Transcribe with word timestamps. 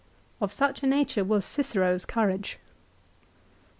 Of 0.41 0.51
such 0.51 0.81
a 0.81 0.87
nature 0.87 1.23
was 1.23 1.45
Cicero's 1.45 2.07
courage. 2.07 2.57